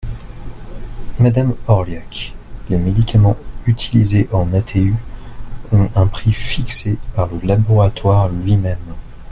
Madame 1.19 1.53
Orliac, 1.67 2.33
les 2.71 2.79
médicaments 2.79 3.37
utilisés 3.67 4.27
en 4.31 4.51
ATU 4.51 4.95
ont 5.71 5.91
un 5.93 6.07
prix 6.07 6.33
fixé 6.33 6.97
par 7.13 7.27
le 7.27 7.39
laboratoire 7.47 8.27
lui-même. 8.29 8.95